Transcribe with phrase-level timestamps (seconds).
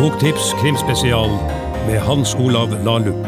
[0.00, 1.28] Boktips krimspesial
[1.86, 3.20] med Hans Olav Lahlum.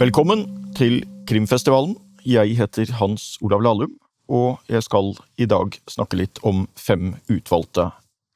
[0.00, 1.96] Velkommen til Krimfestivalen.
[2.24, 3.92] Jeg heter Hans Olav Lahlum,
[4.28, 7.90] og jeg skal i dag snakke litt om fem utvalgte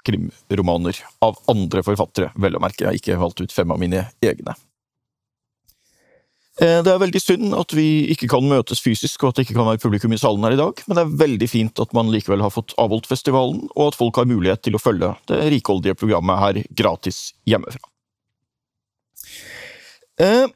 [0.07, 0.97] krimromaner.
[1.21, 2.85] Av andre forfattere, vel å merke.
[2.85, 4.55] Jeg har ikke valgt ut fem av mine egne.
[6.61, 9.59] Eh, Det er veldig synd at vi ikke kan møtes fysisk, og at det ikke
[9.59, 12.11] kan være publikum i salen her i dag, men det er veldig fint at man
[12.13, 15.97] likevel har fått avholdt festivalen, og at folk har mulighet til å følge det rikholdige
[15.97, 17.81] programmet her gratis hjemmefra.
[20.21, 20.47] Eh,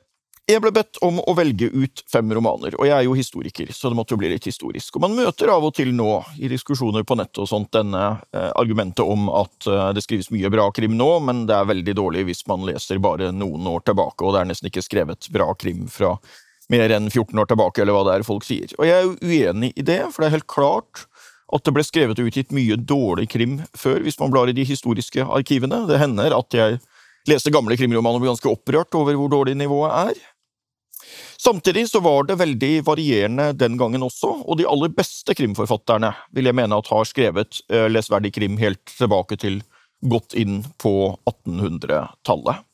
[0.45, 3.89] Jeg ble bedt om å velge ut fem romaner, og jeg er jo historiker, så
[3.89, 4.99] det måtte jo bli litt historisk.
[4.99, 8.51] Og man møter av og til nå, i diskusjoner på nettet og sånt, denne eh,
[8.53, 12.27] argumentet om at eh, det skrives mye bra krim nå, men det er veldig dårlig
[12.29, 15.87] hvis man leser bare noen år tilbake, og det er nesten ikke skrevet bra krim
[15.89, 16.13] fra
[16.69, 18.77] mer enn 14 år tilbake, eller hva det er folk sier.
[18.77, 21.07] Og jeg er jo uenig i det, for det er helt klart
[21.57, 24.69] at det ble skrevet og utgitt mye dårlig krim før, hvis man blar i de
[24.69, 25.87] historiske arkivene.
[25.89, 26.83] Det hender at jeg
[27.33, 30.25] leste gamle krimromaner og ble ganske opprørt over hvor dårlig nivået er.
[31.41, 36.49] Samtidig så var det veldig varierende den gangen også, og de aller beste krimforfatterne vil
[36.49, 39.61] jeg mene at har skrevet eh, lesverdig krim helt tilbake til
[40.05, 40.95] godt inn på
[41.29, 42.65] 1800-tallet.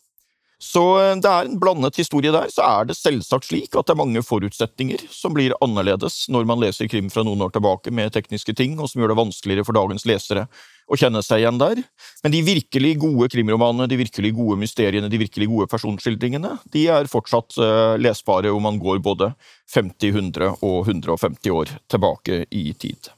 [0.61, 2.51] Så eh, det er en blandet historie der.
[2.53, 6.61] Så er det selvsagt slik at det er mange forutsetninger som blir annerledes når man
[6.61, 9.79] leser krim fra noen år tilbake med tekniske ting, og som gjør det vanskeligere for
[9.79, 10.47] dagens lesere
[10.91, 11.83] å kjenne seg igjen der.
[12.25, 17.11] Men de virkelig gode krimromanene, de virkelig gode mysteriene, de virkelig gode personskildringene, de er
[17.11, 19.33] fortsatt uh, lesbare om man går både
[19.75, 23.13] 50, 100 og 150 år tilbake i tid.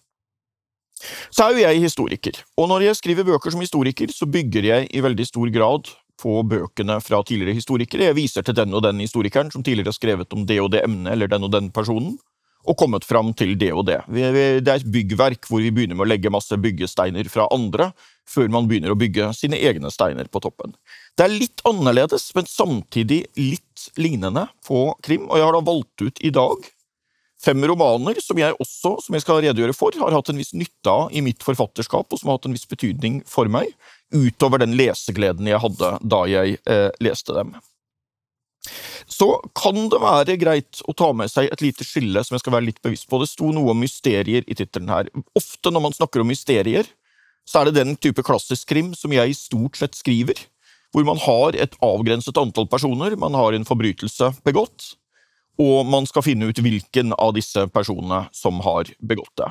[1.34, 4.90] Så er jo jeg historiker, og når jeg skriver bøker som historiker, så bygger jeg
[4.94, 5.90] i veldig stor grad
[6.22, 8.06] på bøkene fra tidligere historikere.
[8.10, 10.84] Jeg viser til den og den historikeren som tidligere har skrevet om det og det
[10.86, 12.14] emnet eller den og den personen,
[12.62, 14.00] og kommet fram til det og det.
[14.12, 17.90] Det er et byggverk hvor vi begynner med å legge masse byggesteiner fra andre,
[18.28, 20.76] før man begynner å bygge sine egne steiner på toppen.
[21.18, 26.06] Det er litt annerledes, men samtidig litt lignende på krim, og jeg har da valgt
[26.06, 26.70] ut i dag
[27.42, 30.92] fem romaner som jeg også, som jeg skal redegjøre for, har hatt en viss nytte
[30.92, 33.72] av i mitt forfatterskap, og som har hatt en viss betydning for meg,
[34.14, 37.56] utover den lesegleden jeg hadde da jeg eh, leste dem.
[39.10, 39.28] Så
[39.58, 42.68] kan det være greit å ta med seg et lite skille som jeg skal være
[42.70, 43.18] litt bevisst på.
[43.20, 45.10] Det sto noe om mysterier i tittelen her.
[45.38, 46.86] Ofte når man snakker om mysterier,
[47.48, 50.38] så er det den type klassisk krim som jeg stort sett skriver,
[50.94, 54.92] hvor man har et avgrenset antall personer, man har en forbrytelse begått,
[55.60, 59.50] og man skal finne ut hvilken av disse personene som har begått det.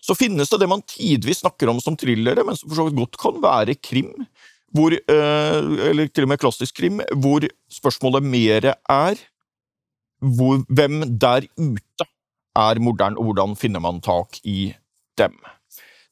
[0.00, 2.98] Så finnes det det man tidvis snakker om som thrillere, men som for så vidt
[3.00, 4.14] godt kan være krim,
[4.76, 9.20] hvor, eller til og med klassisk krim, hvor spørsmålet mer er
[10.20, 12.08] hvor, hvem der ute
[12.58, 14.74] er morderen, og hvordan finner man tak i
[15.18, 15.38] dem.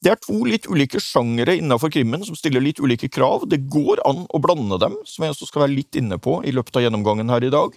[0.03, 3.47] Det er to litt ulike sjangere innenfor krimmen som stiller litt ulike krav.
[3.49, 6.53] Det går an å blande dem, som jeg også skal være litt inne på i
[6.53, 7.73] løpet av gjennomgangen her i dag.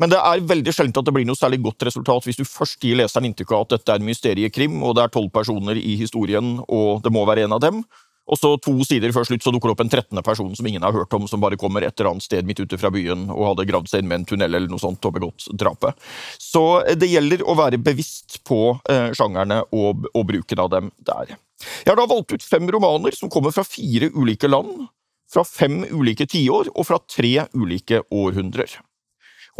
[0.00, 2.80] Men det er veldig sjelden at det blir noe særlig godt resultat hvis du først
[2.86, 6.54] gir leseren inntrykk av at dette er mysteriekrim, og det er tolv personer i historien,
[6.70, 7.82] og det må være en av dem.
[8.30, 10.84] Og så to sider før slutt så dukker det opp en trettende person som ingen
[10.86, 13.48] har hørt om, som bare kommer et eller annet sted midt ute fra byen og
[13.48, 15.98] hadde gravd seg inn med en tunnel eller noe sånt og begått drapet.
[16.38, 16.64] Så
[16.94, 21.34] det gjelder å være bevisst på eh, sjangerne og, og bruken av dem der.
[21.82, 24.86] Jeg har da valgt ut fem romaner som kommer fra fire ulike land,
[25.30, 28.78] fra fem ulike tiår og fra tre ulike århundrer.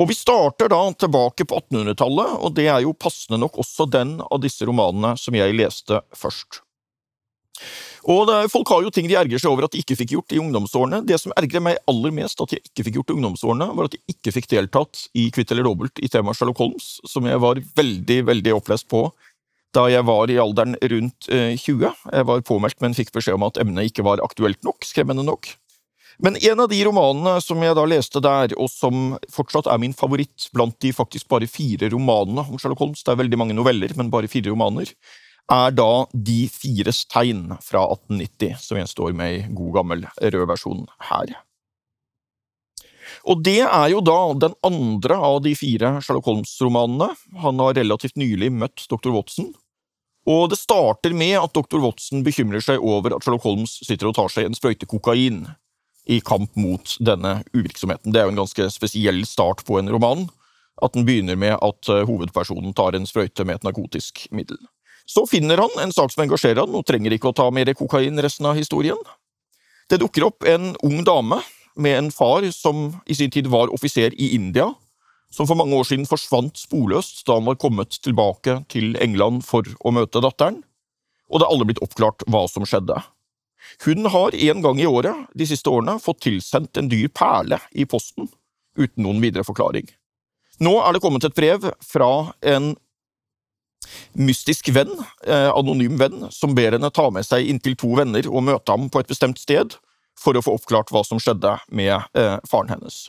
[0.00, 4.16] Og Vi starter da tilbake på 1800-tallet, og det er jo passende nok også den
[4.22, 6.62] av disse romanene som jeg leste først.
[8.08, 10.32] Og det, Folk har jo ting de ergrer seg over at de ikke fikk gjort
[10.32, 11.02] i ungdomsårene.
[11.08, 13.96] Det som ergrer meg aller mest at jeg ikke fikk gjort i ungdomsårene, var at
[13.98, 17.60] jeg ikke fikk deltatt i Kvitt eller dobbelt i temaet Sherlock Holmes, som jeg var
[17.76, 19.08] veldig, veldig opplest på
[19.76, 21.84] da jeg var i alderen rundt eh, 20.
[22.10, 25.52] Jeg var påmeldt, men fikk beskjed om at emnet ikke var aktuelt nok, skremmende nok.
[26.20, 29.94] Men en av de romanene som jeg da leste der, og som fortsatt er min
[29.96, 33.94] favoritt blant de faktisk bare fire romanene om Sherlock Holmes, det er veldig mange noveller,
[33.96, 34.90] men bare fire romaner,
[35.50, 40.46] er da De fires tegn fra 1890, som jeg står med i god gammel rød
[40.50, 41.32] versjon her.
[43.28, 47.10] Og det er jo da den andre av de fire Sherlock Holmes-romanene.
[47.42, 49.10] Han har relativt nylig møtt dr.
[49.12, 49.50] Watson,
[50.28, 51.80] og det starter med at dr.
[51.82, 55.46] Watson bekymrer seg over at Sherlock Holmes sitter og tar seg en sprøyte kokain
[56.10, 58.12] i kamp mot denne uvirksomheten.
[58.12, 60.26] Det er jo en ganske spesiell start på en roman,
[60.80, 64.60] at den begynner med at hovedpersonen tar en sprøyte med et narkotisk middel.
[65.10, 68.20] Så finner han en sak som engasjerer han, og trenger ikke å ta mer kokain
[68.22, 68.98] resten av historien.
[69.90, 71.40] Det dukker opp en ung dame
[71.74, 74.68] med en far som i sin tid var offiser i India,
[75.34, 79.66] som for mange år siden forsvant sporløst da han var kommet tilbake til England for
[79.82, 80.60] å møte datteren,
[81.30, 82.98] og det er aldri blitt oppklart hva som skjedde.
[83.84, 87.86] Hun har en gang i året de siste årene fått tilsendt en dyr perle i
[87.86, 88.30] posten,
[88.78, 89.90] uten noen videre forklaring.
[90.62, 92.10] Nå er det kommet et brev fra
[92.46, 92.72] en
[94.18, 94.92] mystisk venn,
[95.26, 98.90] eh, anonym venn, som ber henne ta med seg inntil to venner og møte ham
[98.90, 99.76] på et bestemt sted
[100.20, 103.08] for å få oppklart hva som skjedde med eh, faren hennes.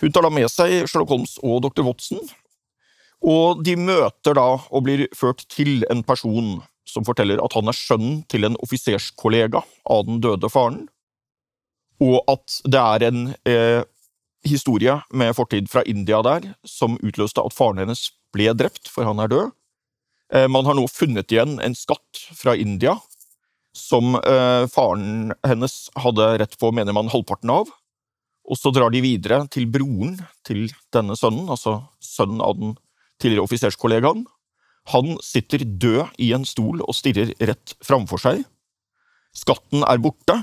[0.00, 1.84] Hun tar da med seg Sherlock Holmes og dr.
[1.86, 2.22] Watson,
[3.26, 7.76] og de møter da og blir ført til en person som forteller at han er
[7.76, 9.60] sønnen til en offiserskollega
[9.90, 10.86] av den døde faren,
[11.98, 13.82] og at det er en eh,
[14.46, 19.18] historie med fortid fra India der som utløste at faren hennes ble drept, for han
[19.22, 19.54] er død.
[20.34, 22.98] Eh, man har nå funnet igjen en skatt fra India
[23.76, 27.70] som eh, faren hennes hadde rett på, mener man, halvparten av.
[28.48, 30.16] Og så drar de videre til broren
[30.46, 32.76] til denne sønnen, altså sønnen av den
[33.20, 34.24] tidligere offiserskollegaen.
[34.94, 38.40] Han sitter død i en stol og stirrer rett framfor seg.
[39.36, 40.38] Skatten er borte,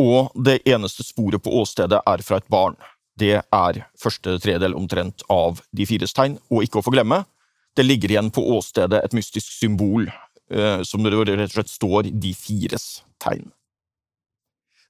[0.00, 2.78] og det eneste sporet på åstedet er fra et barn.
[3.20, 7.22] Det er første tredel omtrent av De fires tegn, og ikke å få glemme,
[7.76, 10.10] det ligger igjen på åstedet et mystisk symbol
[10.52, 13.46] Eh, som det rett og slett står De fires tegn.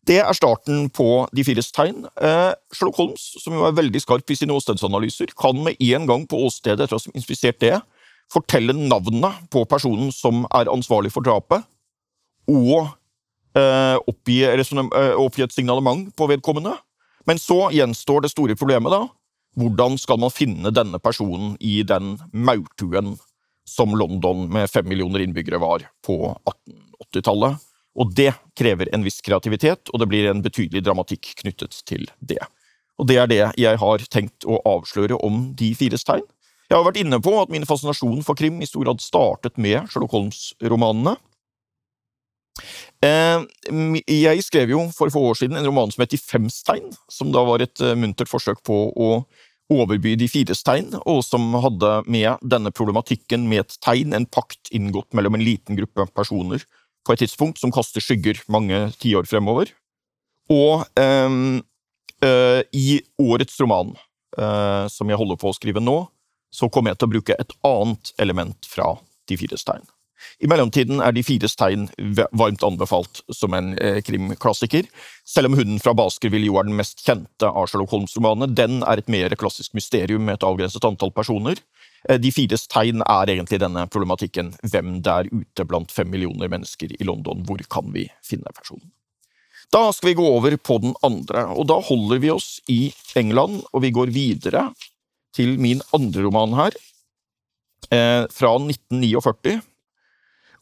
[0.02, 2.06] Det er starten på De fires tegn.
[2.18, 6.26] Eh, Sherlock Holmes, som jo er veldig skarp i sine åstedsanalyser, kan med en gang
[6.26, 7.76] på åstedet, etter å ha inspisert det,
[8.32, 11.62] fortelle navnet på personen som er ansvarlig for drapet,
[12.50, 12.90] og
[13.54, 16.74] eh, oppgi et signalement på vedkommende.
[17.28, 19.06] Men så gjenstår det store problemet, da.
[19.58, 23.16] Hvordan skal man finne denne personen i den maurtuen
[23.64, 27.56] som London med fem millioner innbyggere var på 1880-tallet.
[27.92, 32.40] Og det krever en viss kreativitet, og det blir en betydelig dramatikk knyttet til det.
[33.00, 36.24] Og det er det jeg har tenkt å avsløre om De fires tegn.
[36.70, 39.90] Jeg har vært inne på at min fascinasjon for krim i stor grad startet med
[39.92, 41.18] Sherlock Holmes-romanene.
[43.02, 43.44] Eh,
[44.06, 47.32] jeg skrev jo for få år siden en roman som het De fems tegn, som
[47.34, 49.08] da var et eh, muntert forsøk på å
[49.72, 54.70] overby de fires tegn, og som hadde med denne problematikken med et tegn, en pakt
[54.74, 56.64] inngått mellom en liten gruppe personer
[57.06, 59.72] på et tidspunkt som kaster skygger mange tiår fremover.
[60.52, 61.62] Og um,
[62.24, 63.94] uh, i årets roman,
[64.38, 65.96] uh, som jeg holder på å skrive nå,
[66.52, 68.94] så kommer jeg til å bruke et annet element fra
[69.30, 69.84] De fires tegn.
[70.42, 71.88] I mellomtiden er De fires tegn
[72.32, 74.88] varmt anbefalt som en eh, krimklassiker,
[75.28, 78.50] selv om Hunden fra Baskerville jo er den mest kjente av Sherlock Holmes-romanene.
[78.54, 81.60] Den er et mer klassisk mysterium med et avgrenset antall personer.
[82.08, 86.96] Eh, de fires tegn er egentlig denne problematikken hvem der ute blant fem millioner mennesker
[86.98, 88.90] i London, hvor kan vi finne personen?
[89.72, 93.62] Da skal vi gå over på den andre, og da holder vi oss i England,
[93.72, 94.66] og vi går videre
[95.32, 96.76] til min andre roman her,
[97.88, 99.62] eh, fra 1949.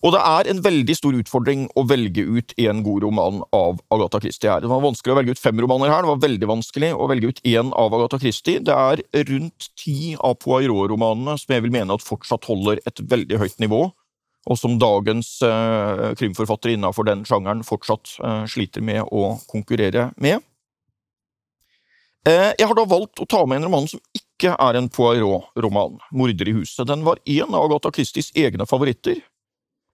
[0.00, 4.22] Og det er en veldig stor utfordring å velge ut en god roman av Agatha
[4.22, 4.62] Christie her.
[4.64, 7.32] Det var vanskelig å velge ut fem romaner her, det var veldig vanskelig å velge
[7.32, 8.62] ut én av Agatha Christie.
[8.64, 13.40] Det er rundt ti av Poirot-romanene som jeg vil mene at fortsatt holder et veldig
[13.42, 13.82] høyt nivå,
[14.48, 20.40] og som dagens eh, krimforfattere innenfor den sjangeren fortsatt eh, sliter med å konkurrere med.
[22.24, 26.00] Eh, jeg har da valgt å ta med en roman som ikke er en Poirot-roman,
[26.08, 26.88] 'Morder i huset'.
[26.88, 29.20] Den var en av Agatha Christies egne favoritter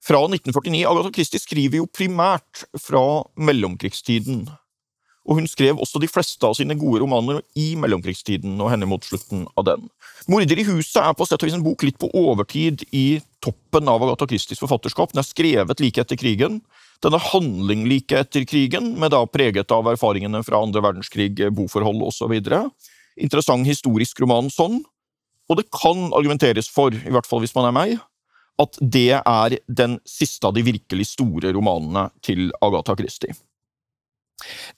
[0.05, 0.85] fra 1949.
[0.87, 3.03] Agatha Christie skriver jo primært fra
[3.37, 4.47] mellomkrigstiden,
[5.27, 9.03] og hun skrev også de fleste av sine gode romaner i mellomkrigstiden og henne mot
[9.05, 9.89] slutten av den.
[10.31, 13.91] 'Morder i huset' er på sett og vis en bok litt på overtid i toppen
[13.91, 15.13] av Agatha Christies forfatterskap.
[15.13, 16.63] Den er skrevet like etter krigen.
[17.03, 22.03] Den er handling like etter krigen, med da preget av erfaringene fra andre verdenskrig, boforhold
[22.07, 22.33] osv.
[23.17, 24.85] Interessant historisk roman sånn.
[25.47, 27.99] Og det kan argumenteres for, i hvert fall hvis man er meg,
[28.63, 33.35] at det er den siste av de virkelig store romanene til Agatha Christie.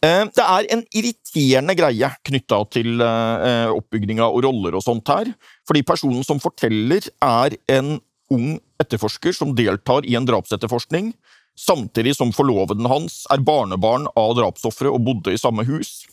[0.05, 5.33] Eh, det er en irriterende greie knytta til eh, oppbygninga og roller og sånt her,
[5.69, 7.97] fordi personen som forteller, er en
[8.35, 11.13] ung etterforsker som deltar i en drapsetterforskning,
[11.59, 16.05] samtidig som forloveden hans er barnebarn av drapsofferet og bodde i samme hus.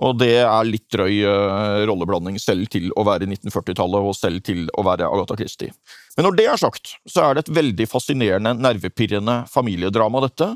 [0.00, 4.64] Og det er litt drøy uh, rolleblanding selv til å være 1940-tallet og selv til
[4.78, 5.74] å være Agatha Christie.
[6.16, 10.54] Men når det er sagt, så er det et veldig fascinerende, nervepirrende familiedrama, dette.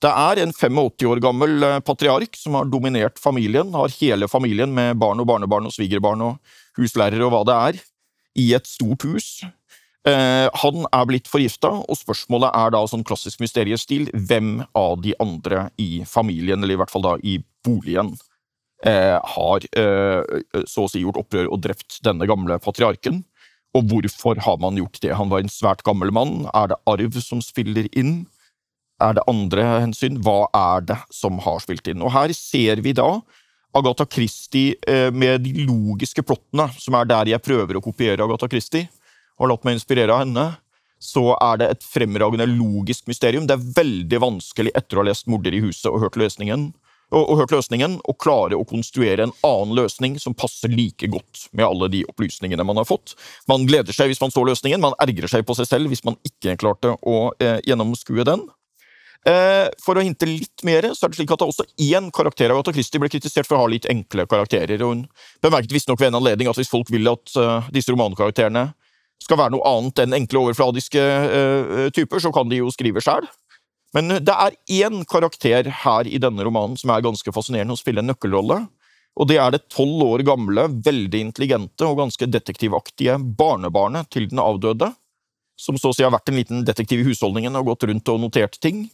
[0.00, 4.72] Det er en 85 år gammel uh, patriark som har dominert familien, har hele familien
[4.72, 7.84] med barn og barnebarn og svigerbarn og huslærere og hva det er,
[8.36, 9.44] i et stort hus.
[10.06, 15.16] Eh, han er blitt forgifta, og spørsmålet er da sånn klassisk mysteriestil hvem av de
[15.22, 18.12] andre i familien, eller i hvert fall da i boligen,
[18.84, 23.22] eh, har eh, så å si gjort opprør og drept denne gamle patriarken.
[23.76, 25.14] Og hvorfor har man gjort det?
[25.16, 26.46] Han var en svært gammel mann.
[26.56, 28.26] Er det arv som spiller inn?
[29.02, 30.20] Er det andre hensyn?
[30.24, 32.04] Hva er det som har spilt inn?
[32.04, 33.20] Og her ser vi da
[33.76, 34.78] Agatha Christie
[35.12, 38.88] med de logiske plottene, som er der jeg prøver å kopiere Agatha Christie
[39.36, 40.46] og latt meg inspirere av henne,
[41.02, 43.46] så er det et fremragende logisk mysterium.
[43.48, 46.72] Det er veldig vanskelig etter å ha lest 'Morder i huset' og hørt løsningen,
[47.14, 51.46] og, og hørt løsningen, og klare å konstruere en annen løsning som passer like godt
[51.52, 53.14] med alle de opplysningene man har fått.
[53.50, 56.18] Man gleder seg hvis man så løsningen, man ergrer seg på seg selv hvis man
[56.26, 58.46] ikke klarte å eh, gjennomskue den.
[59.26, 62.52] Eh, for å hinte litt mer, så er det slik at det også én karakter
[62.52, 64.82] av Agatha Christie ble kritisert for å ha litt enkle karakterer.
[64.82, 65.06] og Hun
[65.42, 68.68] bemerket visstnok ved en anledning at hvis folk vil at uh, disse romankarakterene
[69.22, 73.26] skal være noe annet enn enkle, overfladiske uh, typer, så kan de jo skrive sjæl.
[73.96, 78.04] Men det er én karakter her i denne romanen som er ganske fascinerende og spiller
[78.04, 78.58] en nøkkelrolle.
[79.16, 84.42] Og det er det tolv år gamle, veldig intelligente og ganske detektivaktige barnebarnet til den
[84.42, 84.90] avdøde,
[85.56, 88.20] som så å si har vært en liten detektiv i husholdningen og gått rundt og
[88.26, 88.84] notert ting.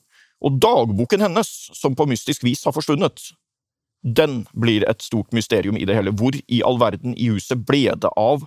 [0.42, 3.32] Og dagboken hennes, som på mystisk vis har forsvunnet,
[4.02, 6.14] den blir et stort mysterium i det hele.
[6.14, 8.46] Hvor i all verden i huset ble det av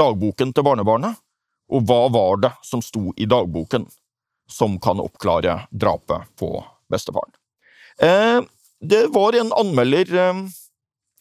[0.00, 1.20] dagboken til barnebarnet,
[1.70, 3.84] og hva var det som sto i dagboken
[4.52, 6.52] som kan oppklare drapet på
[6.90, 7.32] bestefaren?
[8.00, 8.40] Eh,
[8.80, 10.42] det var en anmelder eh,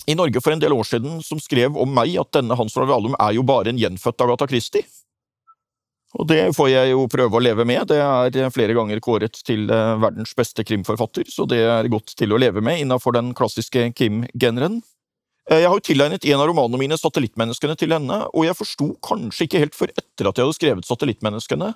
[0.07, 2.95] i Norge for en del år siden som skrev om meg at denne Hans Olav
[2.95, 4.87] Lahlum er jo bare en gjenfødt Agatha Christie.
[6.17, 7.91] Og det får jeg jo prøve å leve med.
[7.91, 7.99] Det
[8.41, 12.39] er flere ganger kåret til eh, verdens beste krimforfatter, så det er godt til å
[12.41, 14.79] leve med innafor den klassiske krim-generen.
[15.49, 18.89] Eh, jeg har jo tilegnet en av romanene mine, 'Satellittmenneskene', til henne, og jeg forsto
[19.05, 21.73] kanskje ikke helt før etter at jeg hadde skrevet 'Satellittmenneskene',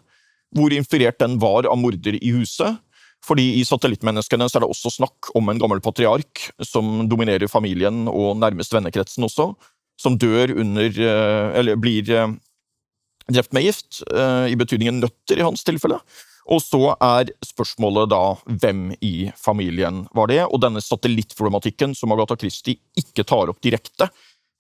[0.56, 2.80] hvor inspirert den var av morder i huset.
[3.24, 8.36] Fordi i 'Satellittmenneskene' er det også snakk om en gammel patriark som dominerer familien og
[8.36, 9.54] nærmest vennekretsen også,
[9.98, 12.28] som dør under eh, Eller blir eh,
[13.32, 14.04] drept med gift,
[14.52, 16.02] i betydningen nøtter i hans tilfelle.
[16.52, 22.36] Og så er spørsmålet da hvem i familien var det, og denne satellittproblematikken som Agatha
[22.40, 24.10] Christie ikke tar opp direkte,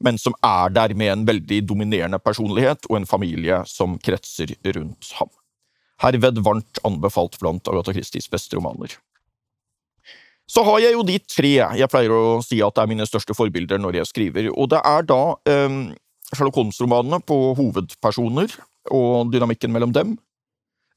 [0.04, 5.12] men som er der med en veldig dominerende personlighet og en familie som kretser rundt
[5.20, 5.32] ham.
[6.04, 8.98] Herved varmt anbefalt blant Agatha Christies beste romaner.
[10.50, 13.80] Så har jeg jo de tre jeg pleier å si at er mine største forbilder
[13.80, 15.80] når jeg skriver, og det er da um,
[16.34, 18.52] Sherlock Holmes-romanene på hovedpersoner
[18.92, 20.18] og dynamikken mellom dem.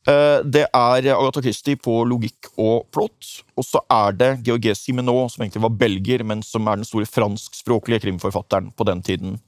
[0.06, 3.30] Eh, det er Agatha Christie på logikk og plott.
[3.58, 7.08] Og så er det Georgie Simenot, som egentlig var belger, men som er den store
[7.10, 9.40] franskspråklige krimforfatteren på den tiden.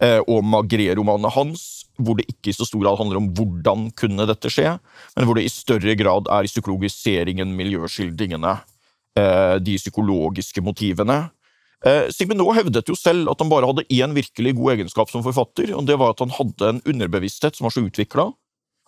[0.00, 4.26] Eh, og Magré-romanene hans, hvor det ikke i så stor grad handler om hvordan kunne
[4.28, 4.76] dette skje,
[5.16, 8.54] men hvor det i større grad er psykologiseringen, miljøskildringene,
[9.18, 11.26] eh, de psykologiske motivene.
[11.78, 15.70] Sigmund Simenot hevdet jo selv at han bare hadde én virkelig god egenskap som forfatter,
[15.78, 18.32] og det var at han hadde en underbevissthet som var så utvikla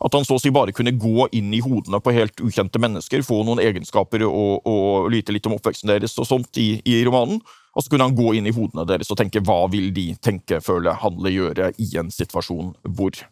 [0.00, 3.24] at han så å si bare kunne gå inn i hodene på helt ukjente mennesker,
[3.26, 7.42] få noen egenskaper og, og lyte litt om oppveksten deres og sånt i, i, romanen.
[7.76, 10.58] Og så kunne han gå inn i hodene deres og tenke hva vil de tenke,
[10.64, 13.22] føle, handle, gjøre i en situasjon hvor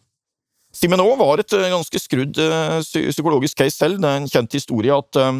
[0.69, 3.97] Simenon var et eh, ganske skrudd uh, psykologisk case selv.
[3.97, 5.39] Det er en kjent historie at uh,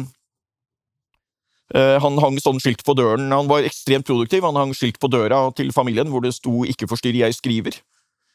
[2.02, 3.30] han hang sånn skilt på døren.
[3.30, 4.42] Han var ekstremt produktiv.
[4.42, 7.78] Han hang skilt på døra til familien hvor det sto 'Ikke forstyrr, jeg skriver'.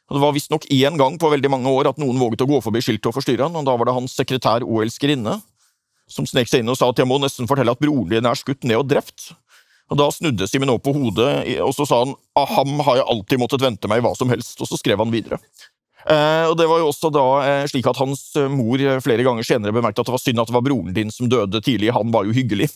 [0.07, 2.62] Og Det var visstnok én gang på veldig mange år at noen våget å gå
[2.63, 5.41] forbi skiltet og forstyrre han, og da var det hans sekretær og elskerinne
[6.07, 8.38] som snek seg inn og sa at jeg må nesten fortelle at broren din er
[8.38, 9.34] skutt ned og drept.
[9.94, 13.10] Og Da snudde Simen opp på hodet, og så sa han av ham har jeg
[13.13, 15.38] alltid måttet vente meg hva som helst, og så skrev han videre.
[16.10, 19.74] Eh, og Det var jo også da eh, slik at hans mor flere ganger senere
[19.75, 22.25] bemerket at det var synd at det var broren din som døde tidlig, han var
[22.25, 22.70] jo hyggelig.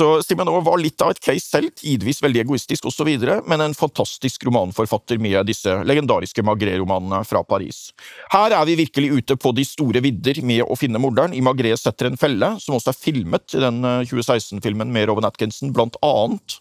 [0.00, 3.10] Så Simenov var litt av et case selv, tidvis veldig egoistisk osv.,
[3.44, 7.90] men en fantastisk romanforfatter med disse legendariske Magré-romanene fra Paris.
[8.32, 11.36] Her er vi virkelig ute på de store vidder med å finne morderen.
[11.36, 15.28] I Magré setter en felle, som også er filmet i den 2016-filmen eh, med Robin
[15.28, 16.60] Atkinson, blant annet.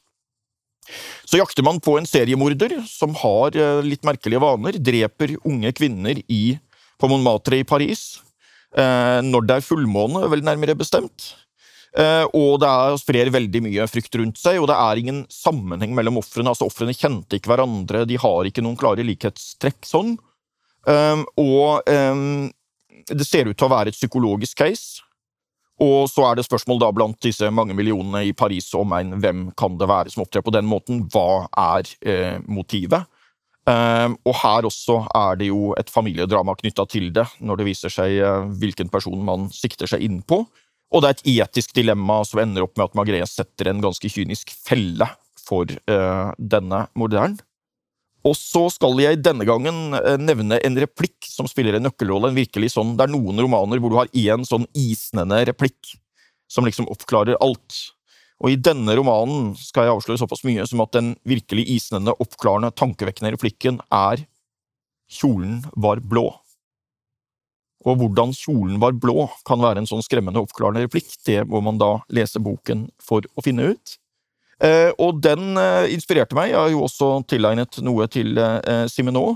[1.24, 6.20] Så jakter man på en seriemorder som har eh, litt merkelige vaner, dreper unge kvinner
[6.28, 6.58] i,
[7.00, 8.10] på Montmartre i Paris,
[8.76, 11.38] eh, når det er fullmåne, vel nærmere bestemt.
[11.98, 15.96] Eh, og det er sprer veldig mye frykt rundt seg, og det er ingen sammenheng
[15.98, 16.54] mellom ofrene.
[16.54, 20.16] Altså, ofrene kjente ikke hverandre, de har ikke noen klare likhetstrekk sånn.
[20.88, 22.50] Um, og um,
[23.10, 25.04] det ser ut til å være et psykologisk case.
[25.80, 29.46] Og så er det spørsmål da blant disse mange millionene i Paris og omegn hvem
[29.60, 31.06] kan det være som opptrer på den måten?
[31.08, 33.08] Hva er eh, motivet?
[33.70, 37.94] Um, og her også er det jo et familiedrama knytta til det, når det viser
[37.94, 40.42] seg eh, hvilken person man sikter seg inn på.
[40.90, 44.10] Og det er et etisk dilemma som ender opp med at Magreth setter en ganske
[44.10, 45.06] kynisk felle
[45.42, 47.38] for uh, denne morderen.
[48.28, 52.34] Og så skal jeg denne gangen nevne en replikk som spiller en nøkkelrolle.
[52.34, 55.96] en virkelig sånn, Det er noen romaner hvor du har én sånn isnende replikk
[56.52, 57.78] som liksom oppklarer alt.
[58.40, 62.72] Og i denne romanen skal jeg avsløre såpass mye som at den virkelig isnende, oppklarende,
[62.72, 64.26] tankevekkende replikken er
[65.10, 66.28] Kjolen var blå.
[67.88, 71.80] Og hvordan kjolen var blå kan være en sånn skremmende, oppklarende replikk, det må man
[71.80, 73.96] da lese boken for å finne ut.
[74.60, 76.52] Eh, og den eh, inspirerte meg.
[76.52, 79.30] Jeg har jo også tilegnet noe til eh.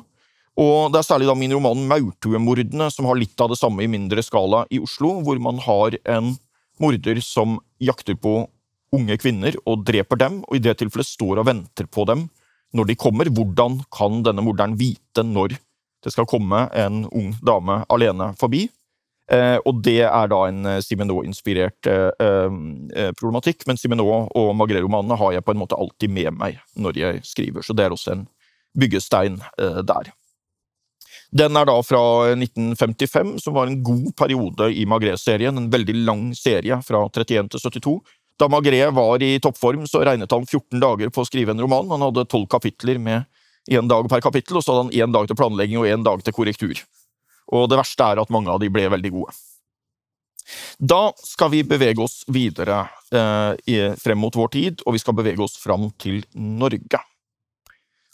[0.54, 3.90] Og det er særlig da min roman Maurtuemordene som har litt av det samme i
[3.90, 6.36] mindre skala i Oslo, hvor man har en
[6.84, 8.44] morder som jakter på
[8.94, 12.28] unge kvinner og dreper dem, og i det tilfellet står og venter på dem
[12.78, 13.32] når de kommer.
[13.32, 15.56] Hvordan kan denne morderen vite når
[16.04, 18.68] det skal komme en ung dame alene forbi?
[19.32, 25.16] Eh, og det er da en eh, Simenot-inspirert eh, eh, problematikk, men Simenot og Magré-romanene
[25.20, 28.18] har jeg på en måte alltid med meg når jeg skriver, så det er også
[28.18, 28.26] en
[28.76, 30.12] byggestein eh, der.
[31.34, 32.02] Den er da fra
[32.36, 35.58] 1955, som var en god periode i Magré-serien.
[35.58, 37.96] En veldig lang serie fra 31 til 72.
[38.38, 41.90] Da Magré var i toppform, så regnet han 14 dager på å skrive en roman.
[41.90, 43.26] Han hadde tolv kapitler med
[43.72, 46.24] én dag per kapittel, og så hadde han én dag til planlegging og én dag
[46.24, 46.84] til korrektur.
[47.54, 49.36] Og det verste er at mange av de ble veldig gode.
[50.78, 55.44] Da skal vi bevege oss videre eh, frem mot vår tid, og vi skal bevege
[55.44, 57.00] oss fram til Norge.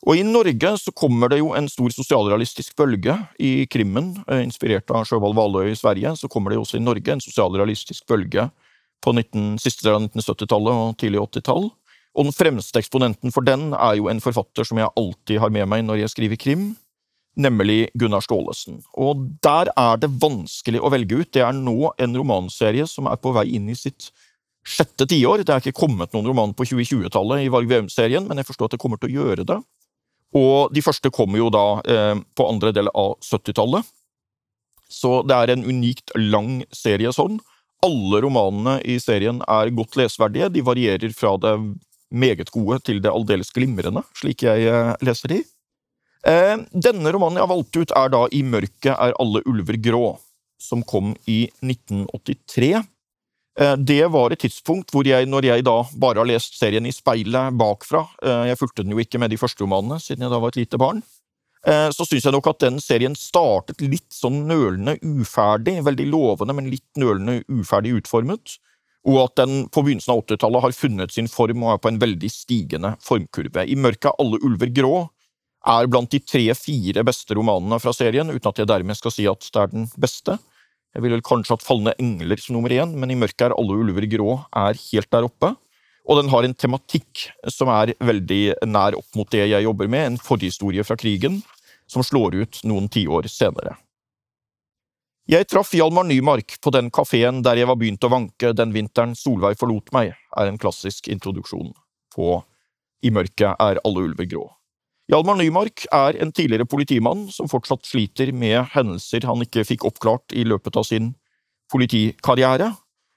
[0.08, 4.90] Og i Norge så kommer det jo en stor sosialrealistisk bølge i krimmen, eh, inspirert
[4.96, 6.16] av Sjøvald Valøy i Sverige.
[6.16, 8.50] Så kommer det jo også i Norge en sosialrealistisk bølge
[9.04, 11.70] på 19, siste del av 1970-tallet og tidlig 80-tall.
[12.18, 15.70] Og den fremste eksponenten for den er jo en forfatter som jeg alltid har med
[15.70, 16.72] meg når jeg skriver krim,
[17.40, 18.82] nemlig Gunnar Staalesen.
[18.98, 21.32] Og der er det vanskelig å velge ut.
[21.36, 24.10] Det er nå en romanserie som er på vei inn i sitt
[24.68, 25.46] sjette tiår.
[25.46, 28.76] Det er ikke kommet noen roman på 2020-tallet i Varg Veum-serien, men jeg forstår at
[28.76, 29.60] det kommer til å gjøre det.
[30.38, 33.88] Og de første kommer jo da eh, på andre del av 70-tallet.
[34.90, 37.40] Så det er en unikt lang serie sånn.
[37.86, 40.50] Alle romanene i serien er godt lesverdige.
[40.54, 41.56] De varierer fra det
[42.12, 45.42] meget gode til det aldeles glimrende, slik jeg eh, leser de.
[46.28, 50.06] Eh, denne romanen jeg har valgt ut, er da I mørket er alle ulver grå,
[50.60, 52.74] som kom i 1983.
[53.60, 56.96] Eh, det var et tidspunkt hvor jeg, når jeg da bare har lest serien i
[56.96, 58.06] speilet bakfra
[58.48, 60.82] Jeg fulgte den jo ikke med de første romanene, siden jeg da var et lite
[60.82, 61.04] barn.
[61.92, 65.74] Så syns jeg nok at den serien startet litt sånn nølende uferdig.
[65.84, 68.54] Veldig lovende, men litt nølende uferdig utformet.
[69.08, 72.02] Og at den på begynnelsen av 80-tallet har funnet sin form og er på en
[72.02, 73.64] veldig stigende formkurve.
[73.64, 75.08] I mørket er alle ulver grå
[75.68, 79.44] er blant de tre-fire beste romanene fra serien, uten at jeg dermed skal si at
[79.44, 80.38] det er den beste.
[80.96, 84.08] Jeg ville kanskje hatt Falne engler som nummer én, men I mørket er alle ulver
[84.10, 85.54] grå er helt der oppe.
[86.10, 90.06] Og den har en tematikk som er veldig nær opp mot det jeg jobber med,
[90.06, 91.44] en forhistorie fra krigen,
[91.90, 93.76] som slår ut noen tiår senere.
[95.30, 99.12] Jeg traff Hjalmar Nymark på den kafeen der jeg var begynt å vanke den vinteren
[99.14, 101.70] Solveig forlot meg, er en klassisk introduksjon
[102.16, 102.40] på
[103.06, 104.48] I mørket er alle ulver grå.
[105.14, 110.34] Hjalmar Nymark er en tidligere politimann som fortsatt sliter med hendelser han ikke fikk oppklart
[110.34, 111.12] i løpet av sin
[111.70, 112.72] politikarriere,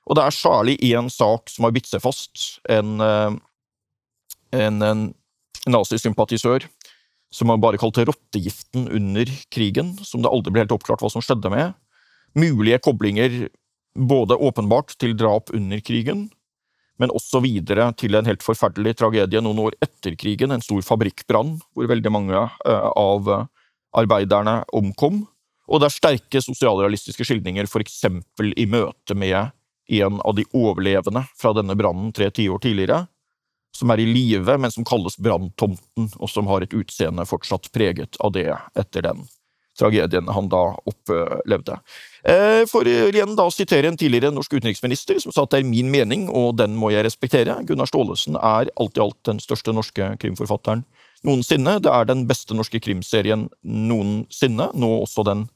[0.04, 2.58] og det er særlig én sak som har bitt seg fast.
[2.68, 3.38] En, eh,
[4.60, 5.06] en, en
[5.64, 6.68] nazisympatisør
[7.32, 11.24] som man bare kalte rottegiften under krigen, som det aldri ble helt oppklart hva som
[11.24, 11.72] skjedde med.
[12.38, 13.48] Mulige koblinger
[13.98, 16.30] både åpenbart til drap under krigen,
[16.98, 21.58] men også videre til en helt forferdelig tragedie noen år etter krigen, en stor fabrikkbrann
[21.74, 23.28] hvor veldig mange eh, av
[23.98, 25.24] arbeiderne omkom.
[25.68, 29.52] Og det er sterke sosialrealistiske skildringer, eksempel i møte med
[29.92, 33.06] en av de overlevende fra denne brannen tre tiår tidligere,
[33.76, 38.18] som er i live, men som kalles Branntomten, og som har et utseende fortsatt preget
[38.20, 39.24] av det etter den
[39.78, 41.78] tragedien han da opplevde.
[42.22, 45.66] Eh, for igjen da å sitere en tidligere norsk utenriksminister som sa at det er
[45.66, 47.56] min mening, og den må jeg respektere.
[47.66, 50.84] Gunnar Staalesen er alt i alt den største norske krimforfatteren
[51.26, 51.80] noensinne.
[51.82, 55.48] Det er den beste norske krimserien noensinne, nå også den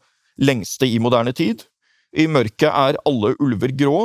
[0.43, 1.63] lengste i moderne tid.
[2.17, 4.01] I mørket er alle ulver grå,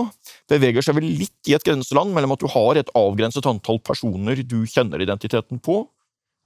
[0.52, 4.41] beveger seg vel litt i et grenseland mellom at du har et avgrenset antall personer
[4.43, 5.86] du kjenner identiteten på,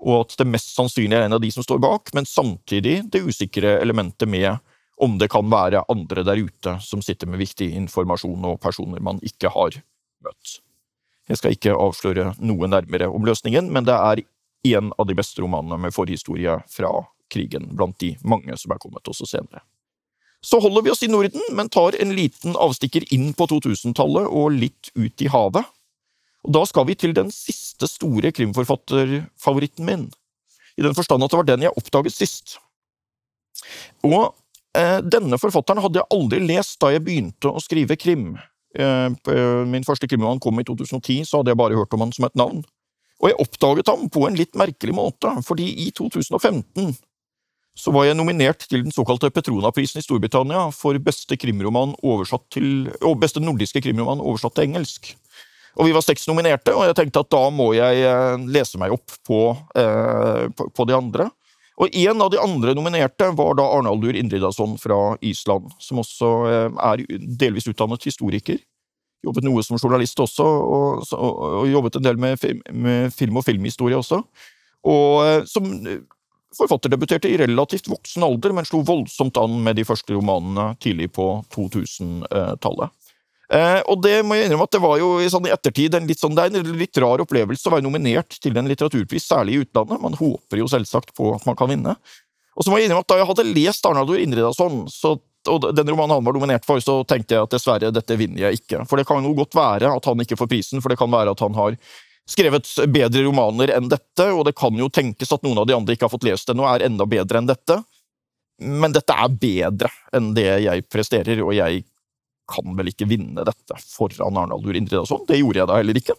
[0.05, 3.23] og at det mest sannsynlig er en av de som står bak, men samtidig det
[3.25, 4.59] usikre elementet med
[5.01, 9.19] om det kan være andre der ute som sitter med viktig informasjon og personer man
[9.25, 9.81] ikke har
[10.23, 10.59] møtt.
[11.27, 14.23] Jeg skal ikke avsløre noe nærmere om løsningen, men det er
[14.75, 16.91] en av de beste romanene med forhistorie fra
[17.33, 19.63] krigen, blant de mange som er kommet også senere.
[20.45, 24.53] Så holder vi oss i Norden, men tar en liten avstikker inn på 2000-tallet og
[24.53, 25.65] litt ut i havet.
[26.45, 30.05] Og da skal vi til den siste store krimforfatterfavoritten min,
[30.77, 32.59] i den forstand at det var den jeg oppdaget sist.
[34.05, 34.35] Og
[35.05, 38.33] denne forfatteren hadde jeg aldri lest da jeg begynte å skrive krim.
[38.75, 42.27] Eh, min første krimroman kom i 2010, så hadde jeg bare hørt om han som
[42.27, 42.63] et navn.
[43.23, 46.95] Og jeg oppdaget ham på en litt merkelig måte, fordi i 2015
[47.75, 52.67] så var jeg nominert til den såkalte Petrona-prisen i Storbritannia for beste til,
[53.19, 55.11] beste nordiske krimroman oversatt til engelsk.
[55.75, 58.95] Og vi var seks nominerte, og jeg tenkte at da må jeg eh, lese meg
[58.95, 61.27] opp eh, på, på de andre.
[61.75, 66.79] Og en av de andre nominerte var da Arnaldur Indridason fra Island, som også eh,
[66.91, 67.03] er
[67.41, 68.61] delvis utdannet historiker.
[69.25, 73.97] Jobbet noe som journalist også, og, og, jobbet en del med, med, film og filmhistorie
[73.99, 74.21] også.
[74.87, 75.67] Og eh, som
[76.55, 81.27] forfatterdebuterte i relativt voksen alder, men slo voldsomt an med de første romanene tidlig på
[81.51, 82.95] 2000-tallet.
[83.53, 86.21] Eh, og det må jeg innrømme at det var jo sånn, i ettertid en litt,
[86.21, 89.61] sånn, det er en litt rar opplevelse å være nominert til en litteraturpris, særlig i
[89.65, 90.01] utlandet.
[90.01, 91.93] Man håper jo selvsagt på at man kan vinne.
[92.55, 94.83] Og så må jeg innrømme at da jeg hadde lest Arnaldur Indridason,
[95.45, 98.63] og den romanen han var nominert for, så tenkte jeg at dessverre, dette vinner jeg
[98.63, 98.81] ikke.
[98.89, 101.35] For det kan jo godt være at han ikke får prisen, for det kan være
[101.35, 101.77] at han har
[102.25, 105.93] skrevet bedre romaner enn dette, og det kan jo tenkes at noen av de andre
[105.93, 107.77] ikke har fått lest og er enda bedre enn dette.
[108.63, 111.83] Men dette er bedre enn det jeg presterer, og jeg
[112.49, 115.25] kan vel ikke vinne dette foran Arnaldur Indridason.
[115.27, 116.17] Det gjorde jeg da heller ikke.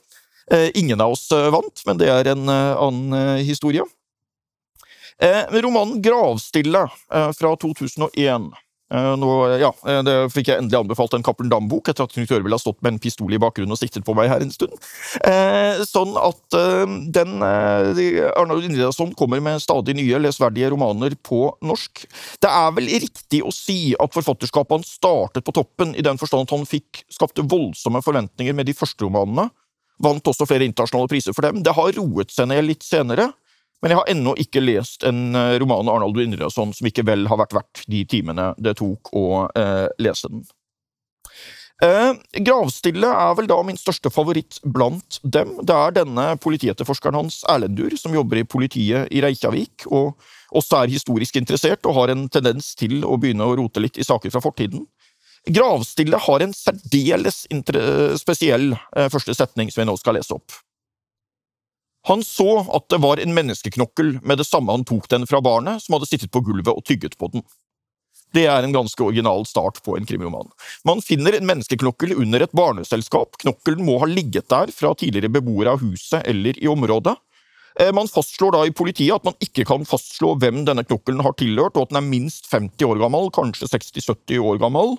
[0.51, 3.87] Eh, ingen av oss eh, vant, men det er en eh, annen historie.
[5.17, 11.51] Romanen Gravstille fra 2001 Eh, nå, ja, eh, det fikk jeg endelig anbefalt en Cappelen
[11.51, 14.15] Dam-bok etter at Knut Ørvild har stått med en pistol i bakgrunnen og siktet på
[14.15, 14.77] meg her en stund.
[15.27, 16.57] Eh, sånn at
[17.17, 22.07] den Arnold Indridason kommer med stadig nye lesverdige romaner på norsk.
[22.43, 26.47] Det er vel riktig å si at forfatterskapet hans startet på toppen, i den forstand
[26.47, 29.51] at han fikk skapte voldsomme forventninger med de første romanene.
[30.03, 31.63] Vant også flere internasjonale priser for dem.
[31.65, 33.31] Det har roet seg ned litt senere.
[33.83, 37.27] Men jeg har ennå ikke lest en eh, roman av Arnaldo Indreasson som ikke vel
[37.31, 40.47] har vært verdt de timene det tok å eh, lese den.
[41.85, 45.59] Eh, Gravstille er vel da min største favoritt blant dem.
[45.61, 50.17] Det er denne politietterforskeren hans, Erlendur, som jobber i politiet i Reykjavik, og
[50.57, 54.07] også er historisk interessert og har en tendens til å begynne å rote litt i
[54.07, 54.87] saker fra fortiden.
[55.47, 57.45] Gravstille har en særdeles
[58.19, 60.57] spesiell eh, første setning som jeg nå skal lese opp.
[62.07, 65.83] Han så at det var en menneskeknokkel med det samme han tok den fra barnet,
[65.83, 67.43] som hadde sittet på gulvet og tygget på den.
[68.35, 70.49] Det er en ganske original start på en krimroman.
[70.87, 73.39] Man finner en menneskeknokkel under et barneselskap.
[73.43, 77.17] Knokkelen må ha ligget der fra tidligere beboere av huset eller i området.
[77.81, 81.37] Eh, man fastslår da i politiet at man ikke kan fastslå hvem denne knokkelen har
[81.39, 84.97] tilhørt, og at den er minst 50 år gammel, kanskje 60-70 år gammel.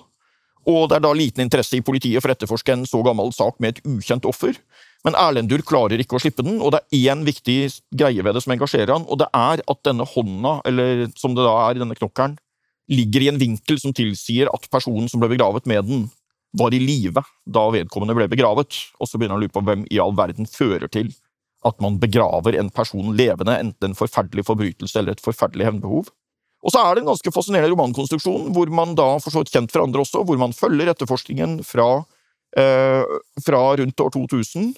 [0.68, 3.56] Og det er da liten interesse i politiet for å etterforske en så gammel sak
[3.62, 4.58] med et ukjent offer.
[5.06, 7.58] Men Erlendur klarer ikke å slippe den, og det er én viktig
[7.94, 11.46] greie ved det som engasjerer han, og det er at denne hånda, eller som det
[11.46, 12.34] da er, denne knokkelen,
[12.88, 16.06] ligger i en vinkel som tilsier at personen som ble begravet med den,
[16.56, 18.78] var i live da vedkommende ble begravet.
[18.98, 21.12] Og så begynner han å lure på hvem i all verden fører til
[21.68, 26.08] at man begraver en person levende, enten en forferdelig forbrytelse eller et forferdelig hevnbehov.
[26.64, 29.74] Og så er det en ganske fascinerende romankonstruksjon, hvor man da, for så vidt kjent
[29.74, 31.88] for andre også, hvor man følger etterforskningen fra,
[32.56, 34.72] eh, fra rundt år 2000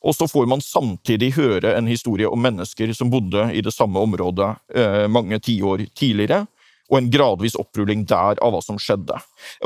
[0.00, 4.00] og så får man samtidig høre en historie om mennesker som bodde i det samme
[4.00, 6.46] området eh, mange tiår tidligere,
[6.90, 9.14] og en gradvis opprulling der av hva som skjedde.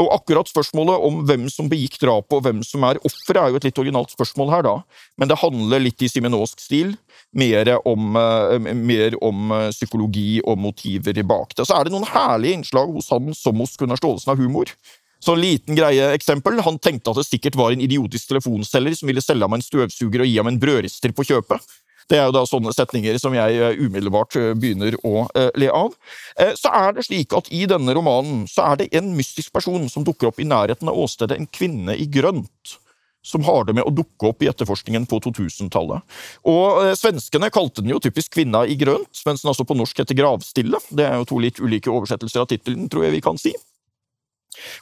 [0.03, 3.61] Og akkurat spørsmålet om hvem som begikk drapet, og hvem som er offeret, er jo
[3.61, 4.75] et litt originalt spørsmål her, da,
[5.17, 6.93] men det handler litt i simenåsk stil,
[7.33, 11.65] mer om, eh, mer om eh, psykologi og motiver bak det.
[11.65, 14.75] Så er det noen herlige innslag hos han som hos Gunnar Staalesen av humor.
[15.25, 16.61] Så liten greie eksempel.
[16.67, 20.25] Han tenkte at det sikkert var en idiotisk telefonselger som ville selge ham en støvsuger
[20.25, 21.65] og gi ham en brødrister på kjøpet.
[22.11, 25.71] Det er jo da sånne setninger som jeg eh, umiddelbart eh, begynner å eh, le
[25.73, 25.95] av.
[26.61, 30.05] Så er det slik at i denne romanen så er det en mystisk person som
[30.05, 32.79] dukker opp i nærheten av åstedet, en kvinne i grønt.
[33.25, 36.05] Som har det med å dukke opp i etterforskningen på 2000-tallet.
[36.53, 40.19] Og Svenskene kalte den jo typisk 'Kvinna i grønt', mens den altså på norsk heter
[40.19, 40.83] 'Gravstille'.
[40.93, 43.55] Det er jo to litt ulike oversettelser av tittelen, tror jeg vi kan si.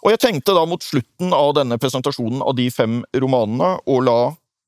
[0.04, 4.20] Og jeg tenkte da mot slutten av denne presentasjonen av de fem romanene å la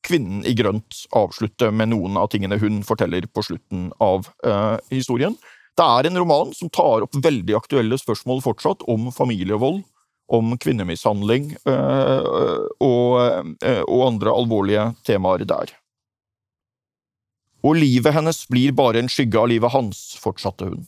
[0.05, 5.37] Kvinnen i grønt avslutte med noen av tingene hun forteller på slutten av eh, historien.
[5.75, 9.81] Det er en roman som tar opp veldig aktuelle spørsmål fortsatt om familievold,
[10.33, 12.29] om kvinnemishandling eh,
[12.85, 15.73] og, eh, og andre alvorlige temaer der.
[17.65, 20.85] Og livet hennes blir bare en skygge av livet hans, fortsatte hun.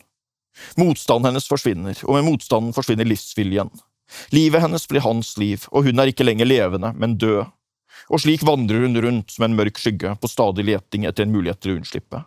[0.77, 3.73] Motstanden hennes forsvinner, og med motstanden forsvinner livsviljen.
[4.31, 7.47] Livet hennes blir hans liv, og hun er ikke lenger levende, men død.
[8.13, 11.63] Og slik vandrer hun rundt som en mørk skygge, på stadig leting etter en mulighet
[11.63, 12.23] til å unnslippe.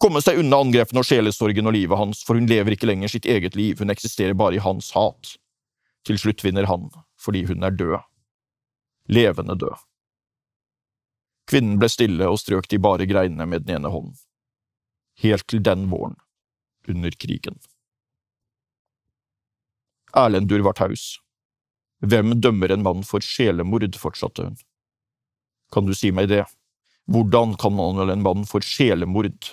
[0.00, 3.26] Komme seg unna angrepene og sjelesorgen og livet hans, for hun lever ikke lenger sitt
[3.28, 5.34] eget liv, hun eksisterer bare i hans hat.
[6.06, 6.88] Til slutt vinner han,
[7.20, 7.98] fordi hun er død.
[9.10, 9.76] Levende død.
[11.50, 14.14] Kvinnen ble stille og strøk de bare greinene med den ene hånden.
[15.20, 16.14] Helt til den våren,
[16.88, 17.58] under krigen.
[20.16, 21.18] Erlendur var taus.
[22.00, 24.56] Hvem dømmer en mann for sjelemord, fortsatte hun.
[25.70, 26.44] Kan du si meg det?
[27.10, 29.50] Hvordan kan man vel en mann for sjelemord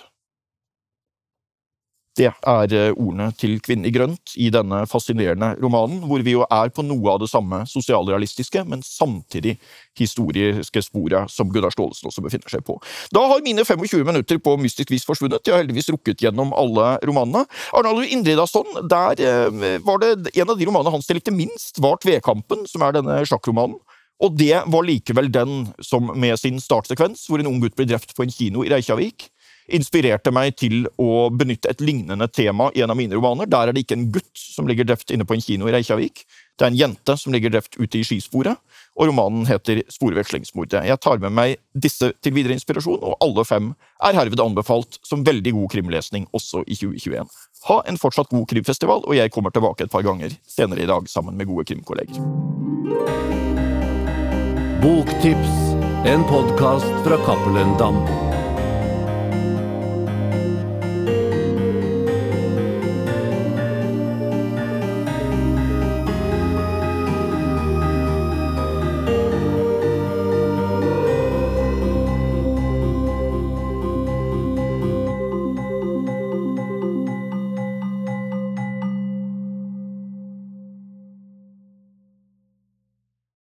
[2.18, 6.44] det er eh, ordene til Kvinnen i grønt i denne fascinerende romanen, hvor vi jo
[6.44, 9.56] er på noe av det samme sosialrealistiske, men samtidig
[9.98, 12.78] historiske sporet som Gunnar Staalesen også befinner seg på.
[13.14, 15.44] Da har mine 25 minutter på mystisk vis forsvunnet.
[15.46, 17.44] Jeg har heldigvis rukket gjennom alle romanene.
[17.76, 22.00] Arnaldo Indridasson, der eh, var det en av de romanene hans jeg likte minst, var
[22.02, 23.78] Tvekampen, som er denne sjakkromanen.
[24.18, 28.16] Og det var likevel den som med sin startsekvens, hvor en ung gutt blir drept
[28.16, 29.28] på en kino i Reykjavik,
[29.68, 33.48] inspirerte meg til å benytte et lignende tema i en av mine romaner.
[33.50, 36.24] Der er det ikke en gutt som ligger drept inne på en kino i Reykjavik.
[36.58, 38.58] Det er en jente som ligger drept ute i skisporet,
[38.98, 40.82] og romanen heter Sporvekslingsmordet.
[40.88, 43.70] Jeg tar med meg disse til videre inspirasjon, og alle fem
[44.02, 47.30] er herved anbefalt som veldig god krimlesning også i 2021.
[47.68, 51.06] Ha en fortsatt god krimfestival, og jeg kommer tilbake et par ganger senere i dag
[51.10, 52.18] sammen med gode krimkolleger.
[54.82, 55.54] Boktips,
[56.06, 58.02] en podkast fra Cappelen Dam.